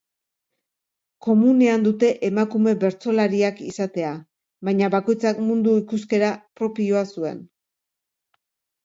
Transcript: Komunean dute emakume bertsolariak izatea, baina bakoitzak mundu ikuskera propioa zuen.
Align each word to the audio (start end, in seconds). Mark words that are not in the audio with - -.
Komunean 1.25 1.83
dute 1.87 2.07
emakume 2.29 2.73
bertsolariak 2.83 3.61
izatea, 3.65 4.13
baina 4.71 4.89
bakoitzak 4.95 5.43
mundu 5.51 5.77
ikuskera 5.83 6.33
propioa 6.63 7.05
zuen. 7.19 7.45